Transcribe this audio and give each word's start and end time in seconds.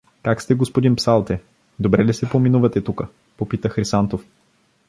—Как 0.23 0.41
сте, 0.41 0.55
господин 0.55 0.95
псалте? 0.95 1.41
Добре 1.79 2.05
ли 2.05 2.13
се 2.13 2.29
поминувате 2.29 2.83
тука?— 2.83 3.07
попита 3.37 3.69
Хрисантов. 3.69 4.25